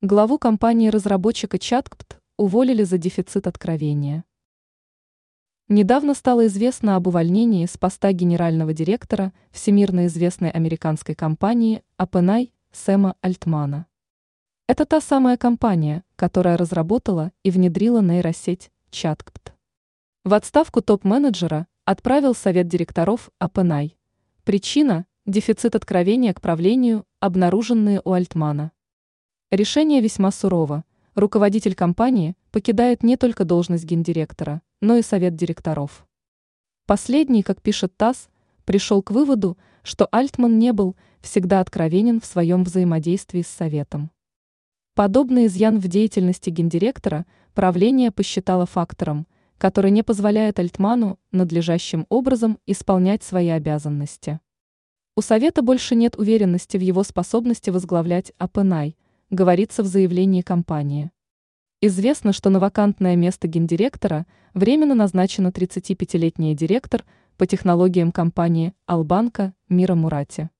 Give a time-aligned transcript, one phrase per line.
[0.00, 4.24] Главу компании-разработчика Чаткпт уволили за дефицит откровения.
[5.66, 13.16] Недавно стало известно об увольнении с поста генерального директора всемирно известной американской компании OpenAI Сэма
[13.22, 13.86] Альтмана.
[14.68, 19.52] Это та самая компания, которая разработала и внедрила нейросеть Чаткпт.
[20.22, 23.96] В отставку топ-менеджера отправил совет директоров OpenAI.
[24.44, 28.70] Причина– дефицит откровения к правлению, обнаруженные у Альтмана.
[29.50, 30.84] Решение весьма сурово.
[31.14, 36.06] Руководитель компании покидает не только должность гендиректора, но и совет директоров.
[36.84, 38.28] Последний, как пишет ТАСС,
[38.66, 44.10] пришел к выводу, что Альтман не был всегда откровенен в своем взаимодействии с советом.
[44.94, 49.26] Подобный изъян в деятельности гендиректора правление посчитало фактором,
[49.56, 54.40] который не позволяет Альтману надлежащим образом исполнять свои обязанности.
[55.16, 58.94] У совета больше нет уверенности в его способности возглавлять АПНАЙ–
[59.30, 61.10] говорится в заявлении компании.
[61.80, 67.04] Известно, что на вакантное место гендиректора временно назначена 35-летняя директор
[67.36, 70.50] по технологиям компании «Албанка» Мира Мурати.